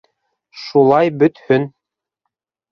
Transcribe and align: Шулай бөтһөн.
Шулай 0.61 1.13
бөтһөн. 1.19 1.71